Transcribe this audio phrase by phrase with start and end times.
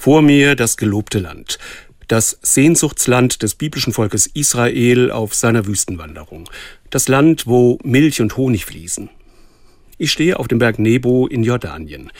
[0.00, 1.58] Vor mir das gelobte Land,
[2.08, 6.48] das Sehnsuchtsland des biblischen Volkes Israel auf seiner Wüstenwanderung,
[6.88, 9.10] das Land, wo Milch und Honig fließen.
[9.98, 12.10] Ich stehe auf dem Berg Nebo in Jordanien.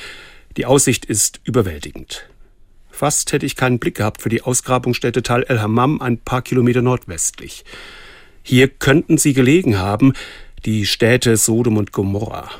[0.58, 2.28] Die Aussicht ist überwältigend.
[2.90, 6.82] Fast hätte ich keinen Blick gehabt für die Ausgrabungsstätte Tal El Hammam ein paar Kilometer
[6.82, 7.64] nordwestlich.
[8.42, 10.12] Hier könnten sie gelegen haben,
[10.66, 12.50] die Städte Sodom und Gomorra.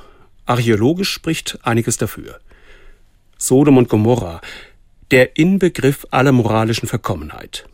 [0.47, 2.41] Archäologisch spricht einiges dafür.
[3.37, 4.41] Sodom und Gomorra,
[5.11, 7.67] der Inbegriff aller moralischen Verkommenheit.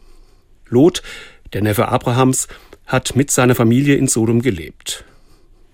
[0.68, 1.02] Lot,
[1.52, 2.48] der Neffe Abrahams,
[2.86, 5.04] hat mit seiner Familie in Sodom gelebt.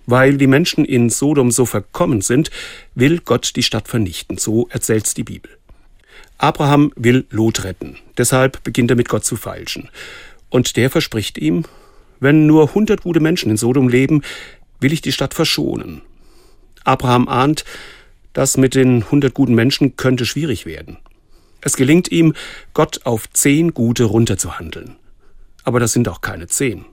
[0.07, 2.51] Weil die Menschen in Sodom so verkommen sind,
[2.95, 5.51] will Gott die Stadt vernichten, so erzählt's die Bibel.
[6.39, 9.89] Abraham will Lot retten, deshalb beginnt er mit Gott zu feilschen.
[10.51, 11.65] Und der verspricht ihm,
[12.19, 14.23] wenn nur hundert gute Menschen in Sodom leben,
[14.81, 16.03] will ich die Stadt verschonen.
[16.83, 17.65] Abraham ahnt,
[18.33, 20.99] das mit den hundert guten Menschen könnte schwierig werden.
[21.63, 22.35] Es gelingt ihm,
[22.75, 24.97] Gott auf zehn Gute runterzuhandeln.
[25.65, 26.85] Aber das sind auch keine zehn.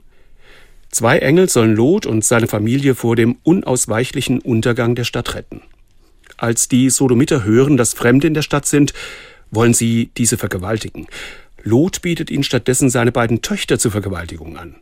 [0.90, 5.62] Zwei Engel sollen Lot und seine Familie vor dem unausweichlichen Untergang der Stadt retten.
[6.36, 8.94] Als die Sodomiter hören, dass Fremde in der Stadt sind,
[9.50, 11.06] wollen sie diese vergewaltigen.
[11.62, 14.76] Lot bietet ihnen stattdessen seine beiden Töchter zur Vergewaltigung an.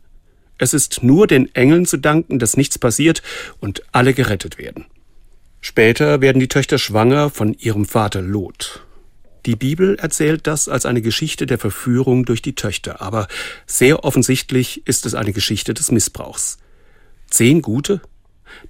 [0.58, 3.22] Es ist nur den Engeln zu danken, dass nichts passiert
[3.60, 4.84] und alle gerettet werden.
[5.60, 8.84] Später werden die Töchter schwanger von ihrem Vater Lot.
[9.48, 13.28] Die Bibel erzählt das als eine Geschichte der Verführung durch die Töchter, aber
[13.64, 16.58] sehr offensichtlich ist es eine Geschichte des Missbrauchs.
[17.30, 18.02] Zehn gute?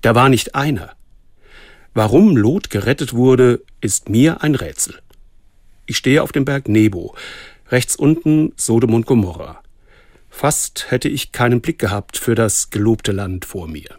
[0.03, 0.93] Da war nicht einer.
[1.95, 5.01] Warum Lot gerettet wurde, ist mir ein Rätsel.
[5.87, 7.17] Ich stehe auf dem Berg Nebo,
[7.73, 9.61] rechts unten Sodom und Gomorra.
[10.31, 13.97] Fast hätte ich keinen Blick gehabt für das gelobte Land vor mir.